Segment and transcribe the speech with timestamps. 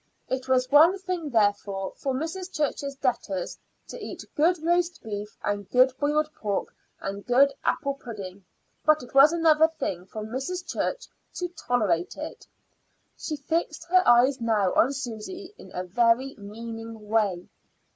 [0.27, 2.51] It was one thing, therefore, for Mrs.
[2.51, 8.43] Church's debtors to eat good roast beef and good boiled pork and good apple pudding,
[8.83, 10.65] but it was another thing for Mrs.
[10.65, 12.47] Church to tolerate it.
[13.15, 17.47] She fixed her eyes now on Susy in a very meaning way.